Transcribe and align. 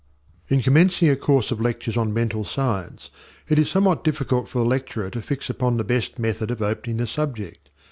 In 0.47 0.63
commencing 0.63 1.09
a 1.11 1.15
course 1.15 1.51
of 1.51 1.61
lectures 1.61 1.95
on 1.95 2.11
Mental 2.11 2.43
Science, 2.43 3.11
it 3.47 3.59
is 3.59 3.69
somewhat 3.69 4.03
difficult 4.03 4.49
for 4.49 4.57
the 4.57 4.65
lecturer 4.65 5.11
to 5.11 5.21
fix 5.21 5.47
upon 5.47 5.77
the 5.77 5.83
best 5.83 6.17
method 6.17 6.49
of 6.49 6.59
opening 6.59 6.97
the 6.97 7.05
subject. 7.05 7.69